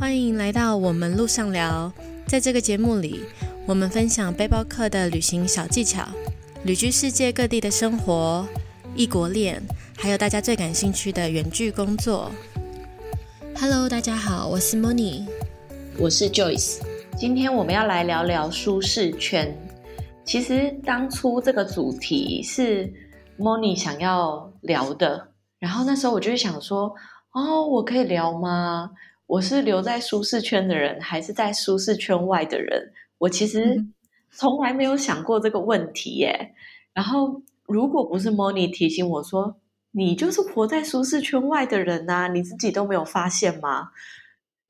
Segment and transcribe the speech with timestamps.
[0.00, 1.92] 欢迎来到我们路上聊。
[2.24, 3.24] 在这个节目里，
[3.66, 6.06] 我们分享背包客的旅行小技巧、
[6.62, 8.46] 旅居世界各地的生活、
[8.94, 9.60] 异国恋，
[9.96, 12.30] 还有大家最感兴趣的远距工作。
[13.60, 15.26] Hello，大家好，我是 Moni，
[15.98, 16.78] 我是 Joyce。
[17.16, 19.52] 今天我们要来聊聊舒适圈。
[20.24, 22.92] 其实当初这个主题是
[23.36, 26.94] Moni 想要聊的，然后那时候我就想说，
[27.32, 28.90] 哦，我可以聊吗？
[29.28, 32.92] 我是留在舒适圈的人，还是在舒适圈外的人？
[33.18, 33.84] 我其实
[34.30, 36.54] 从来没有想过这个问题耶。
[36.94, 39.60] 然后，如果不是 Moni 提醒我说，
[39.90, 43.90] 你就是活在舒适圈外的人呐，你自己都没有发现吗？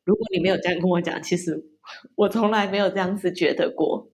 [0.05, 1.65] 如果你没有这样跟我讲，其实
[2.17, 4.11] 我从来没有这样子觉得过。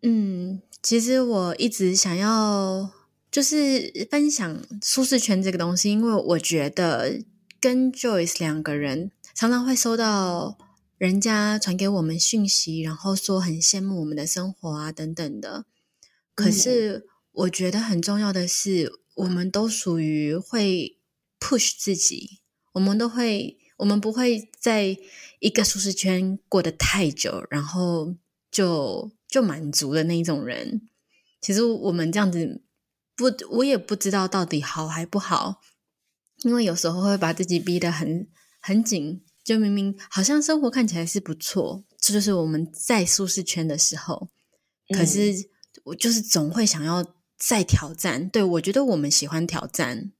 [0.00, 2.88] 嗯，其实我一直想要
[3.30, 7.20] 就是分享舒适圈这个东西，因为我觉得
[7.60, 9.10] 跟 Joyce 两个人。
[9.34, 10.58] 常常会收到
[10.98, 15.64] 人家传给我们讯息，然后说很羡慕我们的生活啊，等等的。
[16.34, 20.98] 可是我觉得很重要的是，我们都属于会
[21.40, 22.40] push 自己，
[22.72, 24.96] 我们都会，我们不会在
[25.40, 28.14] 一个舒适圈过得太久，然后
[28.50, 30.88] 就就满足的那一种人。
[31.40, 32.62] 其实我们这样子
[33.16, 35.60] 不，我也不知道到底好还不好，
[36.44, 38.28] 因为有时候会把自己逼得很。
[38.62, 44.28] 很紧，就明明好像生活看起来是不错，这就是我们在舒适圈的时候。
[44.96, 45.32] 可是
[45.84, 47.04] 我就是总会想要
[47.36, 48.28] 再挑战。
[48.28, 50.12] 对我觉得我们喜欢挑战，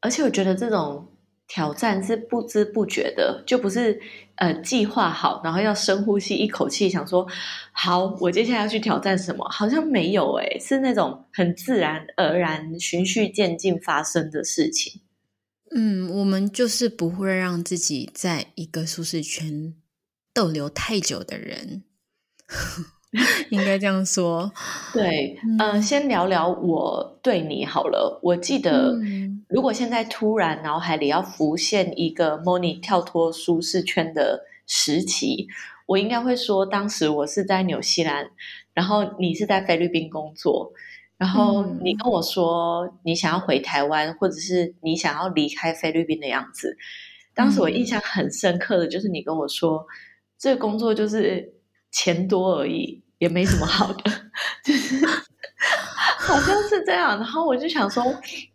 [0.00, 1.12] 而且我觉得这种
[1.46, 4.00] 挑战是不知不觉的，就不是
[4.36, 7.26] 呃计划好，然后要深呼吸一口气，想说
[7.72, 9.46] 好，我接下来要去挑战什么？
[9.50, 15.02] 好像没有诶，是那种很自然而然、循序渐进发生的事情。
[15.74, 19.74] 嗯，我们就是不会让自己在一个舒适圈
[20.32, 21.82] 逗留太久的人，
[23.50, 24.52] 应该这样说。
[24.92, 28.18] 对，嗯，先聊聊我对你好了。
[28.22, 28.96] 我记得，
[29.48, 35.48] 如果现在突然脑海里要浮现一个 Moni 跳脱舒适圈的时期，
[35.86, 38.30] 我应该会说，当时我是在纽西兰，
[38.74, 40.72] 然后你是在菲律宾工作。
[41.18, 46.76] 然后你跟我说你想要回台湾，或者是你想要离开菲律宾的样子。
[47.34, 49.84] 当时我印象很深刻的就是你跟我说，
[50.38, 51.52] 这个工作就是
[51.90, 54.10] 钱多而已，也没什么好的，
[54.64, 55.04] 就是
[56.18, 57.18] 好像是这样。
[57.18, 58.04] 然后我就想说，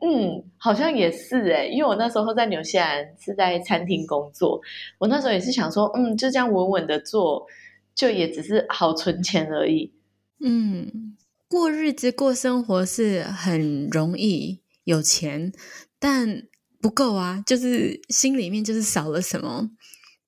[0.01, 4.61] 嗯，好像也是诶因为我那时候在纽西兰是在餐厅工作，
[4.99, 7.45] 我那时候也是想说，嗯，就这样稳稳的做，
[7.93, 9.93] 就也只是好存钱而已，
[10.39, 11.17] 嗯。
[11.53, 15.53] 过日子、过生活是很容易有钱，
[15.99, 16.47] 但
[16.81, 17.43] 不够啊！
[17.45, 19.69] 就是心里面就是少了什么。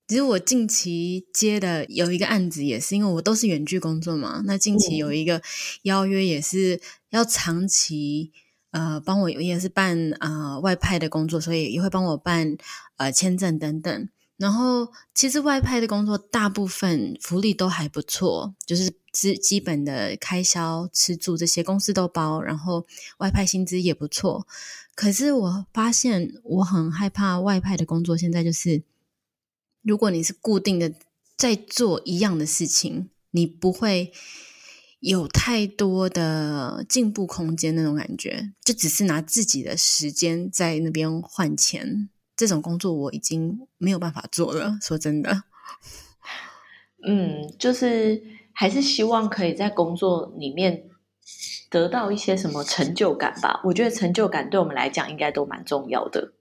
[0.08, 4.44] 其实我近期接的有一个案子，也是因为我都是远距工作嘛。
[4.46, 5.41] 那近期有一个
[5.81, 8.31] 邀约，也是要长期
[8.69, 12.56] 呃帮我，也是办呃外派的工作，所以也会帮我办
[12.97, 14.09] 呃签证等等。
[14.38, 22.86] 然后其实外派的工作大部分福利都还不错，就是基基本的开销、吃住这些公司都包，然后
[23.20, 24.46] 外派薪资也不错。
[24.94, 28.84] 可是我发现我很害怕外派的工作，现在就是
[29.81, 30.94] 如果你是固定的
[31.38, 34.12] 在做一样的事情，你不会
[35.00, 42.09] 有太多的进步空间那种感觉，就只是拿自己的时间在那边换钱。
[42.36, 44.78] 这种工作我已经没有办法做了。
[44.81, 45.44] 说真的，
[47.08, 48.22] 嗯，就是
[48.56, 50.86] 还是希望可以在工作里面
[51.70, 53.62] 得到一些什么成就感吧。
[53.66, 56.34] 我觉得成就感对我们来讲应该都蛮重要的。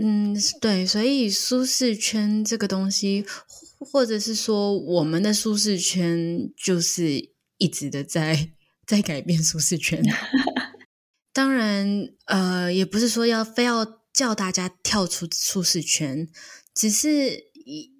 [0.00, 3.24] 嗯，对，所以舒适圈这个东西，
[3.78, 8.50] 或者是说我们的舒适圈，就是一直的在
[8.84, 10.02] 在改变舒适圈。
[11.32, 13.98] 当然，呃，也不是说要非要。
[14.10, 16.26] 叫大家跳出舒适圈，
[16.74, 17.44] 只是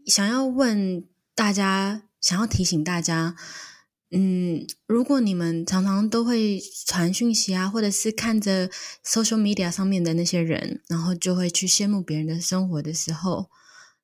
[0.05, 3.37] 想要问大家，想要提醒大家，
[4.11, 8.69] 嗯，如果你们常常都会传讯息啊，或者是看着
[9.05, 13.50] social media 上面的那些人，然后就会去羡慕别人的生活的时候，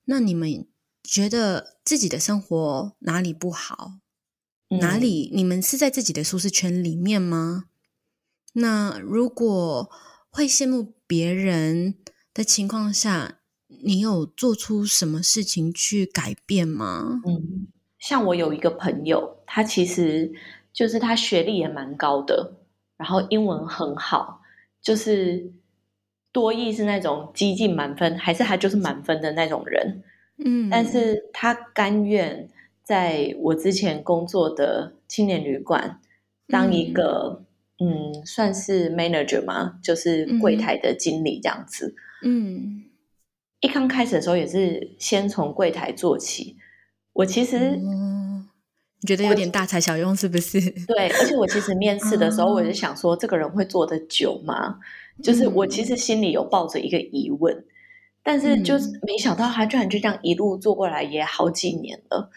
[0.04, 0.66] 那你们
[1.02, 3.98] 觉得自己的生活哪里不好？
[4.80, 7.64] 哪里你们是在自己的舒适圈里面吗？
[8.54, 9.90] 那如果
[10.30, 11.96] 会羡慕别人？
[12.34, 13.38] 的情况下，
[13.84, 17.20] 你有做出什么事情去改变吗？
[17.24, 17.68] 嗯，
[18.04, 20.30] 像我有一个朋友，他其实
[20.74, 22.52] 就是他学历也蛮高的，
[22.98, 24.42] 然后英文很好，
[24.82, 25.50] 就是
[26.30, 30.02] 多益是那种激进满分，还是他就是满分的那种人。
[30.36, 32.46] 嗯，但是他甘愿
[32.82, 35.98] 在我之前工作的青年旅馆
[36.48, 37.42] 当一个，
[37.80, 41.94] 嗯，算是 manager 嘛，就是柜台的经理这样子。
[42.22, 42.84] 嗯，
[43.60, 46.58] 一刚开始的时候也是先从柜台做起。
[47.14, 47.80] 我其实。
[49.06, 50.58] 觉得有点大材小用，是不是？
[50.88, 54.78] 对，而且我其实面试的时候，我就想说，这个人会做的久吗？
[55.22, 57.66] 就是我其实心里有抱着一个疑问，
[58.22, 62.30] 但是就是没想到他居然就这样一路做过来，也好几年了。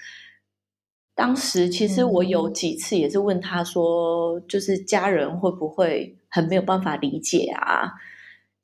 [1.16, 7.94] 当时其实我有几次也是问他说，就是家人会不会很没有办法理解啊？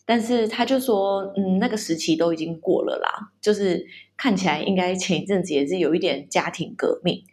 [0.06, 3.88] 但是他就说，嗯，那个时期都已经过了啦，就是
[4.24, 7.26] 看起来应该前一阵子也是有一点家庭革命。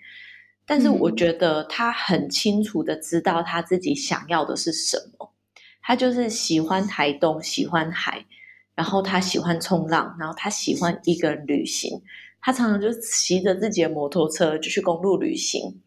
[0.67, 5.33] 但是我觉得他很清楚的知道他自己想要的是什么，
[5.81, 8.27] 他就是喜欢台东，喜欢海，
[8.75, 12.03] 然后他喜欢冲浪，然后他喜欢一个人旅行，
[12.41, 15.81] 他常常就骑着自己的摩托车就去公路旅行，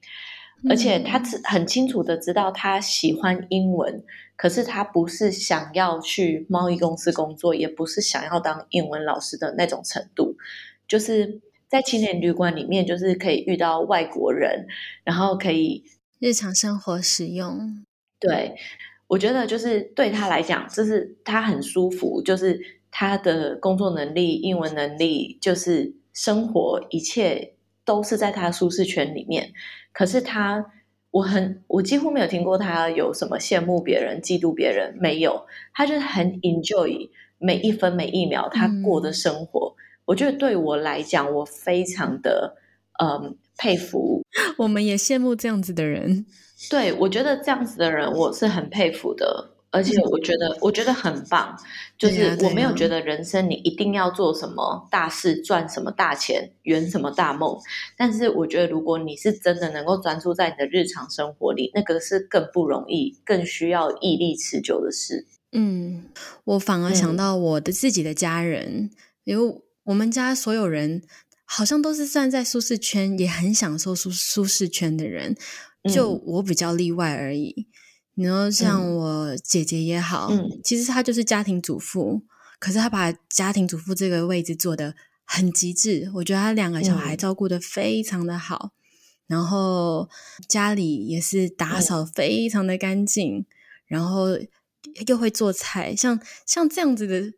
[0.69, 4.01] 而且他很清楚的知道他喜欢英文，
[4.37, 10.37] 可是他不是想要去贸易公司工作，也不是想要当英文老师的那种程度，
[10.87, 11.41] 就是。
[11.69, 14.67] 在青年旅馆里面，就是可以遇到外国人，
[15.03, 15.83] 然后可以
[16.19, 17.83] 日常生活使用。
[18.19, 18.55] 对，
[19.07, 29.51] 我觉得就是对他来讲，就是他很舒服，就是他的工作能力、英文能力，就是生活一切都是在他舒适圈里面。
[29.91, 30.63] 可是他，
[31.09, 37.09] 我很我几乎没有听过他有什么羡慕别人、嫉妒别人，没有，他就是很 enjoy
[37.39, 39.75] 每一分每一秒他过的生活。
[40.05, 42.55] 我觉得对我来讲，我非常的
[43.01, 44.21] 嗯佩服。
[44.57, 46.25] 我们也羡慕这样子的人。
[46.69, 49.49] 对，我觉得这样子的人，我是很佩服的。
[49.71, 51.57] 而且我觉得，我觉得很棒。
[51.97, 57.57] 就是我没有觉得人生你一定要做什么大事，赚什么大钱，圆什么大梦。
[57.97, 65.25] 但是我觉得，如果你是真的能够专注在你的日常生活里，那个是更不容易、更需要毅力持久的事。
[65.51, 66.03] 嗯，
[66.43, 68.91] 我反而想到我的自己的家人，
[69.23, 69.61] 因为。
[69.85, 71.03] 我们家所有人
[71.45, 75.35] 好像都是站在舒适圈，也很享受舒舒适圈的人，
[75.93, 77.67] 就我比较例外而已。
[78.15, 80.31] 然后像我姐姐也好，
[80.63, 82.23] 其实她就是家庭主妇，
[82.59, 84.95] 可是她把家庭主妇这个位置做的
[85.25, 86.09] 很极致。
[86.15, 88.71] 我觉得她两个小孩照顾的非常的好，
[89.27, 90.09] 然后
[90.47, 93.45] 家里也是打扫非常的干净，
[93.85, 94.27] 然后
[95.07, 97.33] 又会做菜，像像这样子的。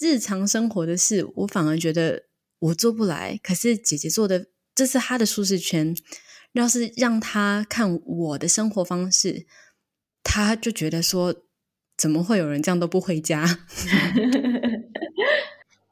[0.00, 2.24] 日常生活的事，我反而觉得
[2.58, 3.38] 我做不来。
[3.42, 5.94] 可是姐姐做的，这是她的舒适圈。
[6.52, 9.46] 要是让她看我的生活方式，
[10.24, 11.34] 她就觉得说，
[11.96, 13.66] 怎么会有人这样都不回家？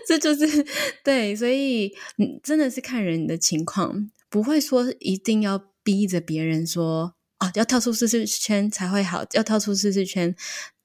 [0.08, 0.66] 这就是
[1.04, 1.94] 对，所以
[2.42, 7.18] 真的是看人的情况，不会说一定要逼着别人说。
[7.40, 10.35] 哦，要跳出舒适圈才会好，要跳出舒适圈，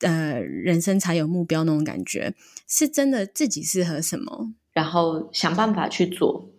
[0.02, 2.36] 呃，人生才有目标那种感觉，
[2.68, 6.52] 是真的自己适合什么，然后想办法去做。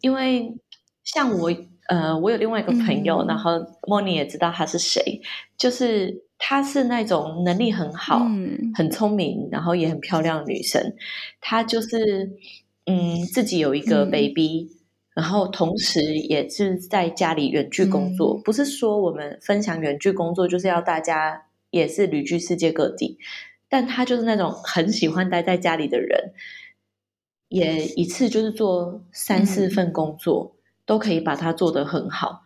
[0.00, 0.56] 因为
[1.04, 1.50] 像我，
[1.88, 3.52] 呃，我有另外一个朋友，然后
[3.86, 5.20] 莫妮也知道他是谁，
[5.56, 8.26] 就是她是那种能力很好、
[8.74, 10.94] 很聪明，然后也很漂亮的女生。
[11.40, 12.32] 她就是，
[12.86, 14.72] 嗯，自己有一个 baby。
[15.16, 23.18] 然后同时也是在家里远距工作，不是说我们分享远距工作就是要大家也是旅居世界各地，
[23.66, 26.34] 但他就是那种很喜欢待在家里的人，
[27.48, 30.54] 也一次就是做三四份工作，
[30.84, 32.42] 都可以把它做得很好。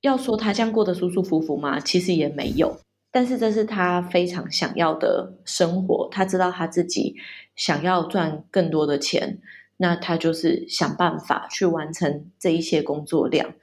[0.00, 1.80] 要说他这样过得舒舒服服吗？
[1.80, 2.78] 其实也没有，
[3.10, 6.08] 但是这是他非常想要的生活。
[6.12, 7.16] 他知道他自己
[7.56, 9.40] 想要赚更多的钱。
[9.76, 13.54] 那他就是想办法去完成这一些工作量，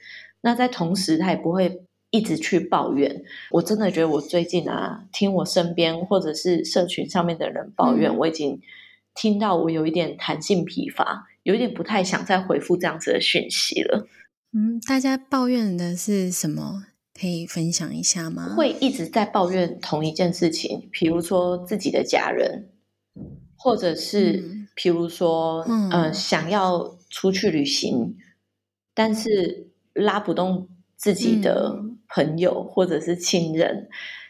[0.42, 3.24] 那在同时他也不会一直去抱怨。
[3.52, 8.60] 我真的觉得我最近啊，听我身边或者是社群上面的人抱怨，我已经
[9.16, 14.06] 听到我有一点弹性疲乏，有一点不太想再回复这样子的讯息了。
[14.52, 16.88] 嗯，大家抱怨的是什么？
[17.18, 18.54] 可以分享一下吗？
[18.58, 22.70] 会一直在抱怨同一件事情，比如说自己的家人，
[23.56, 24.61] 或者是。
[24.76, 28.16] 譬如说，嗯，想要出去旅行，
[28.94, 33.90] 但是拉不动自己的朋友或者是亲人，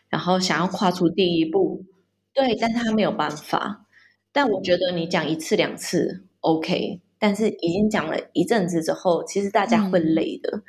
[0.10, 1.86] 然后想要跨出第一步，
[2.34, 3.86] 对，但他没有办法。
[4.32, 10.64] 但我觉得你讲一次两次 OK，但是已经讲了一阵子之后，其实大家会累的。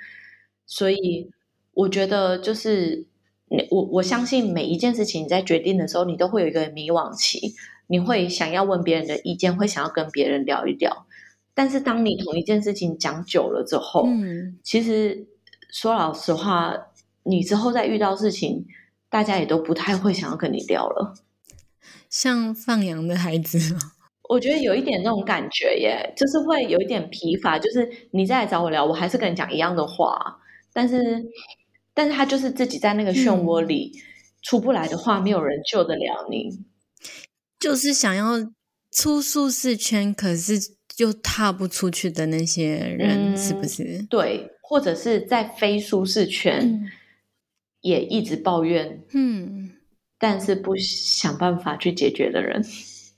[0.67, 1.31] 所以
[1.73, 3.07] 我觉得，就是
[3.71, 7.55] 我我相信每一件事情你在决定的时候，你都会有一个迷惘期。
[7.93, 11.05] 你会想要问别人的意见，会想要跟别人聊一聊，
[11.53, 15.27] 但是当你同一件事情讲久了之后，嗯，其实
[15.71, 16.75] 说老实话，
[17.25, 18.65] 你之后再遇到事情，
[19.11, 21.13] 大家也都不太会想要跟你聊了。
[22.09, 23.59] 像放羊的孩子，
[24.31, 27.59] 我觉得有一点那种感觉耶，就是会有一点疲乏。
[27.59, 30.39] 就是你再来找我聊，我还是跟你讲一样的话，
[30.73, 31.27] 但是，
[31.93, 33.93] 但是他就是自己在那个漩涡里
[34.41, 36.49] 出不来的话，没有人救得了你。
[37.63, 38.53] 就是想要
[38.91, 40.59] 出舒适圈，可是
[40.97, 44.05] 又踏不出去的那些人，是不是？
[44.11, 46.91] 对，或者是在非舒适圈
[47.83, 49.71] 也一直抱怨，嗯，
[50.19, 52.67] 但是不想办法去解决的人。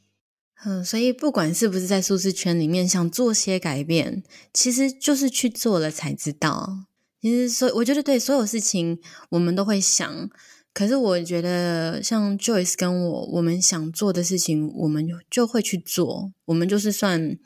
[0.67, 4.23] 嗯，所以不管是不是在舒适圈里面想做些改变，
[4.53, 6.85] 其实就是去做了才知道。
[7.23, 10.29] 其实，所我觉得对所有事情，我们都会想。
[10.75, 16.33] 可是我觉得，像 Joyce 跟我，我们想做的事情，我们就会去做。
[16.47, 17.39] 我们就是算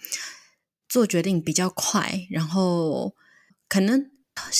[0.89, 3.15] 做决定比较快，然后
[3.69, 4.11] 可能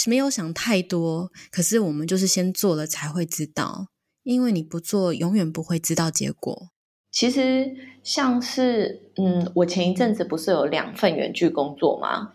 [0.07, 1.33] 没有想太多。
[1.51, 3.89] 可是我们就是先做了才会知道，
[4.23, 6.69] 因为你不做，永远不会知道结果。
[7.11, 12.35] 其实像是，嗯，我前一阵子不是有两份远距工作吗？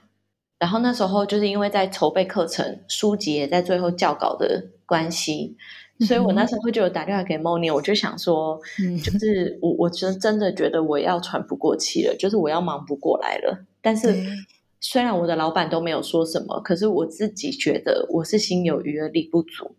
[0.57, 5.57] 然后那时候就是因为在筹备课程、书籍也在最后校稿的关系。
[6.05, 8.59] 所以我那时候就有打电话给 Moni，我就想说，
[9.03, 13.65] 就是我我真真的觉得我要喘不过气了，就是我要忙不过来了。
[13.81, 14.15] 但是
[14.79, 19.75] 虽然我的老板都没有说什么，可是我自己觉得我是心有余而力不足。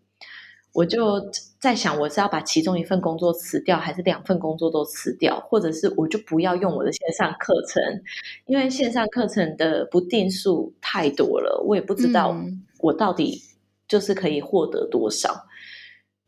[0.73, 7.81] 我就在想，我是要把其中一份工作辞掉，还是两份工作都辞掉，或者是我就不要用我的线上课程，
[8.45, 12.35] 因为线上课程的不定数太多了，我也不知道
[12.79, 13.41] 我到底
[13.87, 15.45] 就是可以获得多少。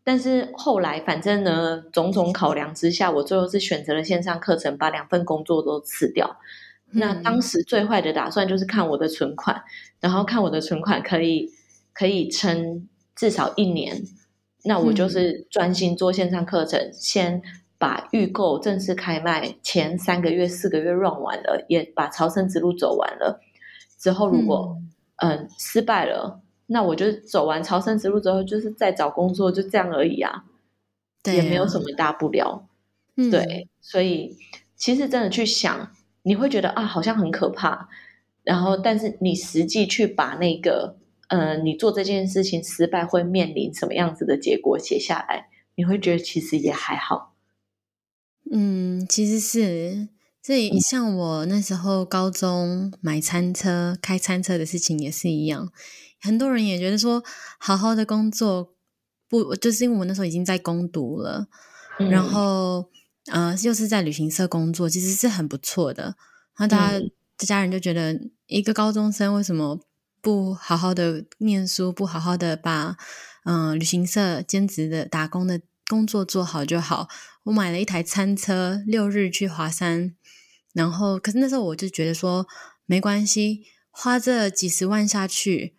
[0.07, 6.37] 但是后来，反正呢，种种考量之下，我最后是选择了线上课程，把两份工作都辞掉。
[6.91, 9.61] 那当时最坏的打算就是看我的存款，
[9.99, 11.51] 然后看我的存款可以
[11.91, 12.87] 可以撑
[13.17, 14.01] 至少一年。
[14.63, 17.41] 那我就是专心做线上课程，先
[17.77, 23.41] 把预购正式开卖前三个月、四个月 run 完了，也把朝圣之路走完了。
[23.99, 24.77] 之后如果
[25.17, 26.39] 嗯失败了。
[26.67, 30.45] 那我就走完朝圣之路之后，就是再找工作，就这样而已啊，
[31.25, 32.67] 也没有什么大不了。
[33.15, 34.37] 对，所以
[34.75, 35.91] 其实真的去想，
[36.23, 37.89] 你会觉得啊，好像很可怕。
[38.43, 40.97] 然后，但是你实际去把那个，
[41.27, 47.33] 呃，你做这件事情失败会面临什么样子的结果写下来，你会觉得其实也还好。
[48.49, 50.07] 嗯，其实是
[50.47, 55.73] 这像我那时候高中买餐车、开餐车的事情也是一样。
[56.21, 57.21] 很多人也觉得说，
[57.59, 58.73] 好好的工作
[59.27, 61.49] 不就是因为我那时候已经在攻读了，
[62.09, 62.89] 然后
[63.25, 66.15] 呃又是在旅行社工作，其实是很不错的。
[66.55, 67.05] 然后大家
[67.39, 69.81] 家人就觉得，一个高中生为什么
[70.21, 72.95] 不好好的念书，不好好的把
[73.43, 77.09] 嗯旅行社兼职的打工的工作做好就好？
[77.43, 80.15] 我买了一台餐车，六日去华山，
[80.77, 82.45] 然后可是那时候我就觉得说，
[82.85, 85.75] 没关系，花这几十万下去。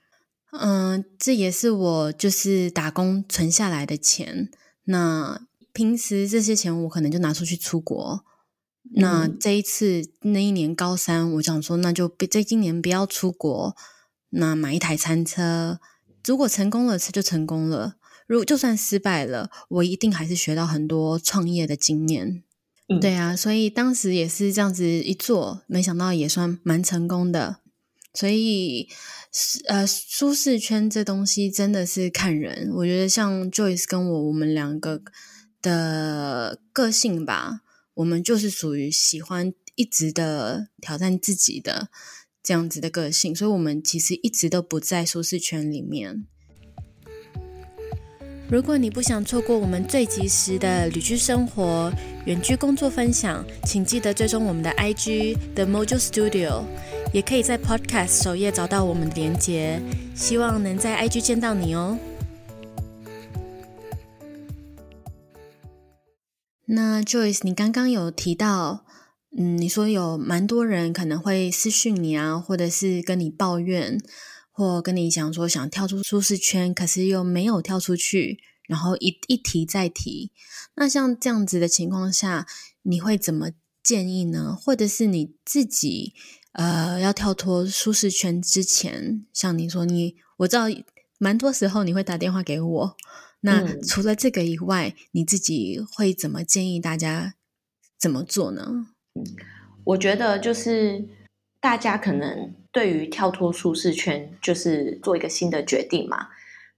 [0.51, 4.51] 嗯，这也是我就是打工存下来的钱。
[4.85, 8.25] 那平时这些钱我可能就拿出去出国。
[8.97, 13.77] 那这一次那一年高三，我想说那就这今年不要出国。
[14.31, 15.79] 那买一台餐车，
[16.25, 17.95] 如果成功了，这就成功了；
[18.27, 22.43] 如果就算失败了，我一定还是学到很多创业的经验。
[23.01, 27.59] 对啊，所以当时也是这样子一做，没想到也算蛮成功的。
[28.15, 28.89] 所以，
[29.69, 32.71] 呃，舒适圈这东西真的是看人。
[32.75, 35.03] 我觉得像 Joyce 跟我，我们两个
[35.61, 37.61] 的个性吧，
[37.95, 41.91] 我们就是属于喜欢一直的挑战自己的
[42.43, 46.25] 这样子的个性，所以我们其实一直都不在舒适圈里面。
[48.51, 51.93] 如果你不想错过我们最及时的旅居生活、
[52.25, 56.63] 远距工作分享，请记得追踪我们的 IG The Mojo Studio。
[57.13, 59.83] 也可以在 Podcast 首页找到我们的连接，
[60.15, 61.99] 希望能在 IG 见到你哦。
[66.65, 68.87] 那 Joyce，你刚刚有提到，
[69.37, 73.99] 嗯，你说有蛮多人可能会私讯你啊，或者是跟你抱怨，
[74.59, 80.33] 或跟你讲说想跳出舒适圈，可是又没有跳出去，然后一一提再提。
[80.75, 82.45] 那像这样子的情况下，
[82.83, 83.53] 你会怎么
[83.85, 84.57] 建议呢？
[84.61, 86.13] 或者是你自己？
[86.53, 90.65] 呃，要跳脱舒适圈之前，像你说，你我知道
[91.19, 92.97] 蛮多时候你会打电话给我。
[93.43, 97.35] 那除了这个以外，你自己会怎么建议大家
[97.97, 98.89] 怎么做呢？
[99.85, 101.07] 我觉得就是
[101.61, 106.29] 大家可能对于跳脱舒适圈，就是做一个新的决定嘛。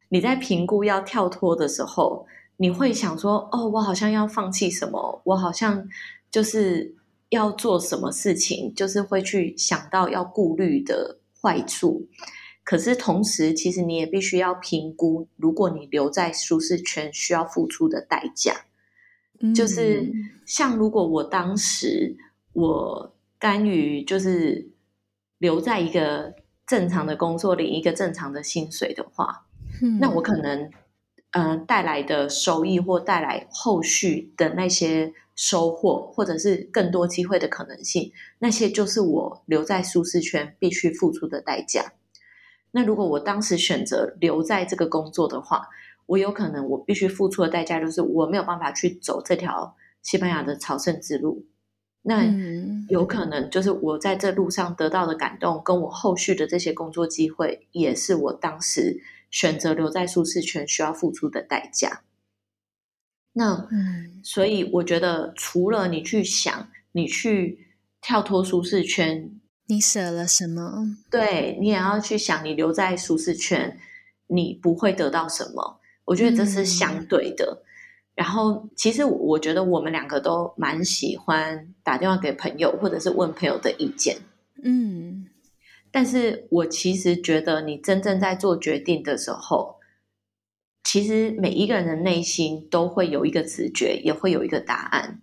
[0.08, 2.26] 你在评估要跳脱的时候，
[2.56, 5.20] 你会想说：“哦，我好像要放弃什么？
[5.24, 5.86] 我好像
[6.30, 6.94] 就是
[7.28, 8.74] 要做什么事情？
[8.74, 12.08] 就是会去想到要顾虑的坏处。
[12.64, 18.54] 可是同时，其实你也必须要评估，如果你留在舒适圈，需要付出的代价。
[19.54, 20.10] 就是
[20.46, 22.16] 像如果我当时
[22.54, 24.69] 我甘于就是
[25.40, 26.34] 留在一个
[26.66, 29.46] 正常的工作，领一个正常的薪水的话。
[29.98, 30.70] 那我可能，
[31.32, 41.94] 嗯，带来的收益或带来后续的那些收获，或者是更多机会的可能性，那些就是我留在舒适圈必须付出的代价。
[42.72, 45.68] 那如果我当时选择留在这个工作的话，
[46.04, 51.46] 我有可能我必须付出的代价就是我没有办法去走这条西班牙的朝圣之路。
[52.02, 52.24] 那
[52.88, 59.02] 有可能就是我在这路上得到的感动，跟我后续的这些工作机会，也是我当时。
[59.32, 62.02] 选择留在舒适圈需要付出的代价。
[63.34, 67.68] 那，嗯所以我觉得，除了你去想，你去
[68.00, 69.30] 跳脱舒适圈，
[69.66, 70.96] 你舍了什么？
[71.08, 73.78] 对你也要去想，你留在舒适圈，
[74.26, 75.78] 你不会得到什么。
[76.06, 77.62] 我觉得这是相对的。
[78.20, 84.18] 然后，其实我觉得我们两个都蛮喜欢打电话给朋友，或者是问朋友的意见。
[84.62, 85.26] 嗯。
[85.90, 89.76] 但是我其实觉得，你真正在做决定的时候，
[90.84, 95.22] 其实每一个人的内心都会有一个直觉，也会有一个答案，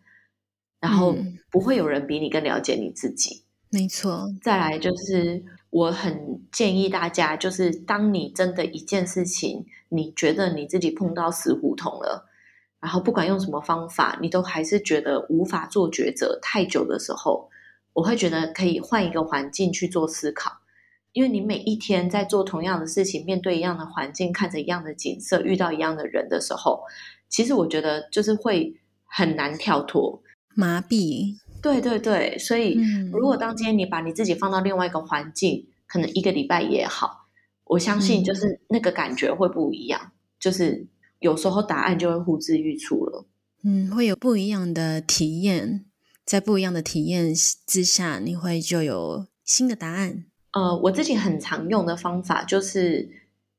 [0.82, 1.16] 然后
[1.52, 3.44] 不会有人比你更了解你自己。
[3.70, 4.28] 没错。
[4.42, 12.27] 再来就是，我很建议大家，就是当你真的一件事情，你觉得你自己碰到死胡同了，
[12.80, 17.50] 然后不管用什么方法，你都还是觉得无法做抉择太久的时候。
[17.94, 20.52] 我会觉得可以换一个环境去做思考，
[21.14, 26.84] 因为你每一天在做同样的事情，面对一样的环境，看着一样的景色，遇到一样的人的时候，
[27.28, 30.22] 其实我觉得就是会很难跳脱
[30.54, 31.38] 麻痹。
[31.60, 32.80] 对对对，所以
[33.12, 37.26] 如果当今天你把你自己放到另外一个环境，可能一个礼拜也好，
[37.64, 40.86] 我相信就是那个感觉会不一样，就是
[41.20, 43.26] 有时候答案就会呼之欲出了。
[43.64, 45.86] 嗯，会有不一样的体验。
[46.26, 47.34] 在不一样的体验
[47.66, 50.26] 之下，你会就有新的答案。
[50.52, 53.10] 呃，我自己很常用的方法就是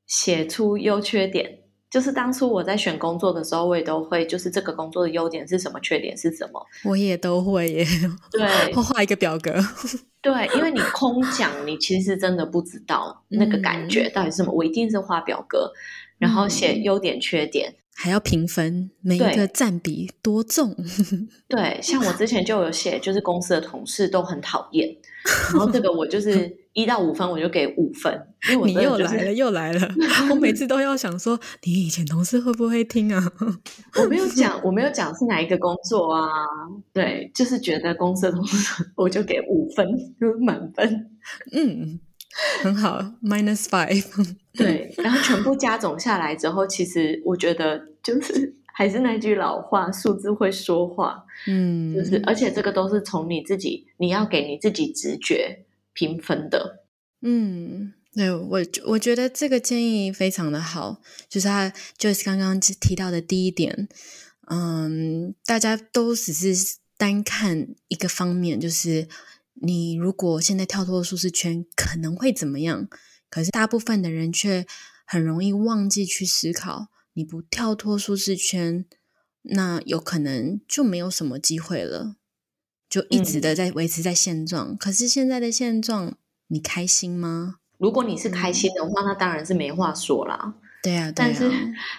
[0.05, 1.57] 写出优缺点。
[1.89, 7.87] 就是当初我在选工作的时候，我也都会，就是这个工作的优点是什么，缺点是什么，我也都会耶。
[8.31, 9.55] 对，会画一个表格。
[10.21, 14.53] 对，因为你空讲，你其实真的不知道那个感觉到底是什么。
[14.53, 15.71] 我一定是画表格，
[16.19, 17.73] 然后写优点、缺点。
[18.01, 20.73] 还要评分，每一个占比多重？
[21.49, 24.87] 对，像我之前就有写，就是公司的同事都很讨厌，
[25.51, 28.25] 然后这个我就是 一到五分，我就给五分。
[28.49, 29.93] 因为你又来了， 又来了，
[30.31, 33.21] 我每次都要想说，你以前同事会不会听啊？
[34.01, 36.23] 我没有讲，我没有讲是哪一个工作啊？
[36.93, 39.85] 对，就是觉得公司的同事，我就给五分，
[40.17, 41.09] 就是满分。
[41.51, 41.99] 嗯。
[42.61, 44.35] 很好，minus five。
[44.53, 51.25] 对，然后全部加总下来之后，其实我觉得就是 还是那句老话，数字会说话。
[51.47, 56.83] 嗯，就是而且这个都是从你自己，你要给你自己直觉评分的。
[57.21, 63.87] 嗯，对我我觉得这个建议非常的好，就是他就是刚刚提到的第一点，
[64.51, 69.07] 嗯，大家都只是单看一个方面，就是。
[69.61, 72.87] 你如果现在跳脱舒适圈，可能会怎么样？
[73.29, 74.65] 可是大部分的人却
[75.05, 78.85] 很容易忘记去思考，你不跳脱舒适圈，
[79.43, 82.15] 那有可能就没有什么机会了，
[82.89, 84.77] 就一直的在维持在现状。
[84.77, 86.15] 可是现在的现状，
[86.47, 87.57] 你开心吗？
[87.77, 90.55] 如果你是开心的话，那当然是没话说啦。
[90.81, 91.51] 对啊，但是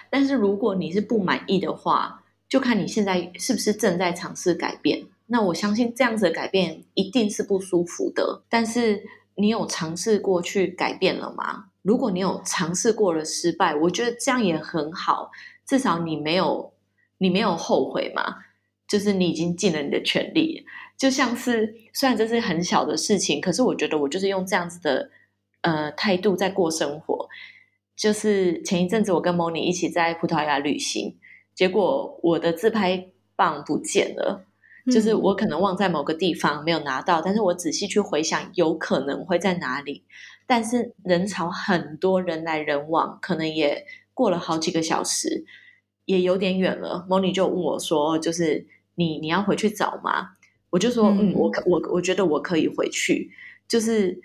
[0.09, 5.07] 但是如果你是不满意的话，就看你现在是不是正在尝试改变。
[5.33, 9.01] 那我相信这样子的改变一定是不舒服的，但是
[9.35, 11.67] 你有尝试过去改变了吗？
[11.81, 15.31] 如果你有尝试过了失败，我觉得这样也很好，
[15.65, 16.73] 至少你没有
[17.19, 18.39] 你没有后悔嘛，
[18.85, 20.65] 就是你已经尽了你的全力。
[20.97, 25.09] 就像是虽然这是很小的事情，可是我觉得我就是用这样子的
[25.61, 27.29] 呃态度在过生活。
[27.95, 31.17] 就是前一阵子我跟 Moni 一起在葡萄牙旅行，
[31.55, 34.45] 结果我的自拍棒不见了。
[34.89, 40.03] 就是我可能忘在某个地方没有拿到，但是我仔细去回想，有可能会在哪里。
[40.47, 45.45] 但是人潮很多，人来人往，可能也过了好几个小时，
[46.05, 47.05] 也有点远了。
[47.09, 50.31] Moni 就问我说：“就是你你要回去找吗？”
[50.71, 53.29] 我就说，嗯，我我我觉得我可以回去，
[53.67, 54.19] 就是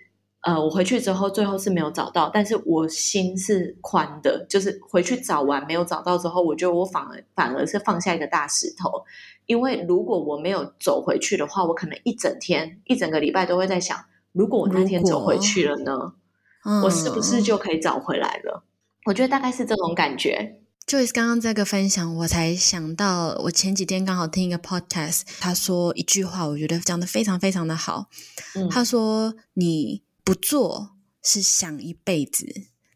[0.47, 8.89] 呃，我回去之后最后是没有找到，但是我心是宽的，就是回去找完没有找到之后，我觉得我反而反而是放下一个大石头，
[9.47, 13.99] 因为如果我没有走回去的话，我可能一整天一整个礼拜都会在想，
[14.31, 16.15] 如果我那天走回去了呢，
[16.85, 18.63] 我是不是就可以找回来了？
[19.07, 20.61] 我觉得大概是这种感觉。
[20.87, 28.07] Joyce 刚刚这个分享，我才想到，我前几天刚好听一个 podcast，他说一句话，我觉得讲的非常非常的好。
[28.71, 32.45] 他说：“你不做是想一辈子，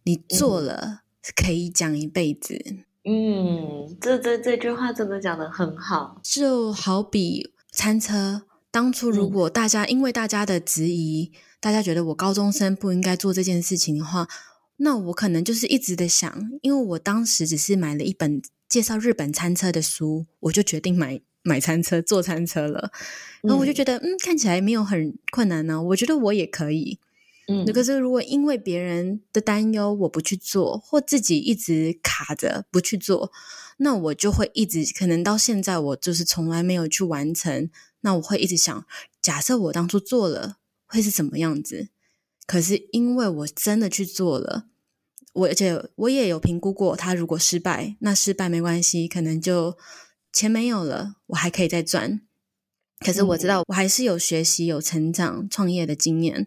[0.03, 1.03] 你做了
[1.37, 2.59] 可以讲一辈子。”
[3.07, 6.21] 嗯，这这这句话真的讲的很好。
[6.25, 14.27] 就好比餐车，当初如果大家因为大家的质疑，大家觉得我高中生不应该做这件事情的话。
[14.79, 22.91] 那我可能就是一直的想，因为我当时只是买了一本介绍日本餐车的书，我就决定买买餐车坐餐车了。
[23.43, 26.99] 然后我就觉得，嗯，看起来没有很困难呢，我觉得我也可以。
[27.51, 33.33] 嗯，可是如果因为别人的担忧我不去做，或自己一直卡着不去做，
[33.79, 37.69] 那我就会一直可能到现在我就是从来没有去完成。
[38.03, 38.87] 那我会一直想，
[39.21, 41.89] 假设我当初做了会是什么样子？
[42.47, 44.67] 可是因为我真的去做了。
[45.33, 49.77] 我而且我也有评估过，他如果失败，那失败没关系，可能就
[50.33, 52.21] 钱没有了，我还可以再赚。
[53.05, 56.47] 可是我知道，我还是有学习、有成长、创业的经验。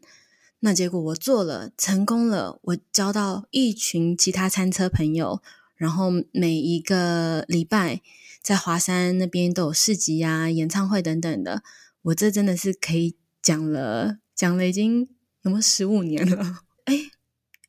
[0.65, 5.41] 那结果我做了，成功了，我交到一群其他餐车朋友，
[5.75, 8.01] 然后每一个礼拜
[8.41, 11.63] 在华山那边都有市集啊、演唱会等等的。
[12.03, 15.09] 我这真的是可以讲了，讲了已经
[15.41, 16.59] 有没有十五年了？
[16.85, 17.11] 哎。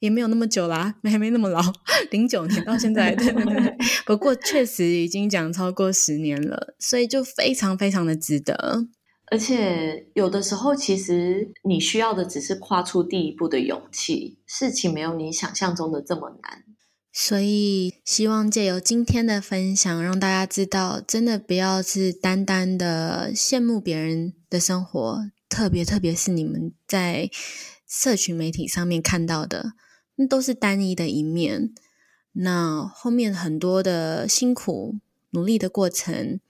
[0.01, 1.63] 也没有那么久啦，没还没那么老，
[2.11, 3.75] 零九年到现在，对对对。
[4.05, 8.87] 不过确实已经讲超过十年了，所以就非常非常的值得。
[9.31, 16.65] 而且有的时候，其实你需要的只是跨出第一步的勇气，事情没有你想象中的这么难。
[17.13, 27.31] 所以希望借由今天的分享，让大家知道，真的不要是单单的羡慕别人的生活，特别特别是你们在
[27.89, 29.75] 社群媒体上面看到的。
[30.17, 31.73] 那都是单一的一面，
[32.33, 34.97] 那后面很多的辛苦
[35.31, 36.41] 努力的过程，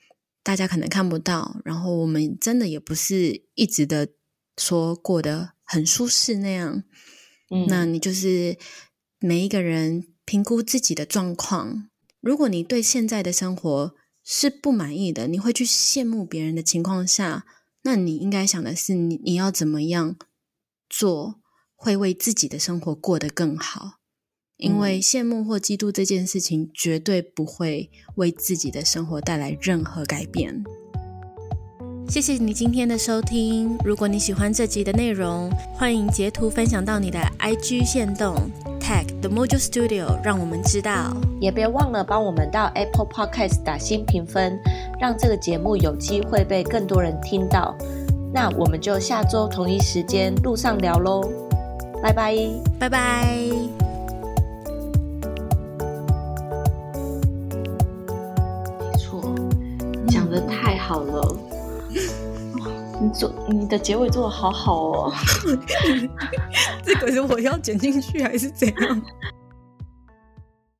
[0.44, 1.61] 大家可能看不到。
[1.64, 4.11] 然后我们真的也不是一直的
[4.57, 6.85] 说过得很舒适那样。
[7.50, 8.57] 嗯，那你就是
[9.18, 11.88] 每一个人评估自己的状况。
[12.20, 17.44] 如果你对现在的生活是不满意的，你会去羡慕别人的情况下，
[17.83, 20.16] 那你应该想的是，你你要怎么样
[20.88, 21.40] 做？
[21.76, 23.98] 会为自己的生活过得更好，
[24.56, 30.62] 因为羡慕或嫉妒这件事情绝对不会为自己的生活带来任何改变。
[32.06, 38.36] 谢谢你今天的收听，如果你喜欢这集的内容，欢迎截图分享到你的 IG 线动
[38.78, 41.16] ，tag the Mojo Studio，让我们知道。
[41.40, 44.60] 也别忘了帮我们到 Apple Podcast 打新评分，
[45.00, 47.74] 让这个节目有机会被更多人听到。
[48.34, 51.22] 那我们就下周同一时间路上聊喽。
[52.02, 52.36] 拜拜，
[52.78, 53.84] 拜拜。
[60.35, 61.37] 的太好了。
[63.01, 65.12] 你做你的结尾做的好好哦。
[66.85, 69.03] 这个是我要剪进去还是怎样？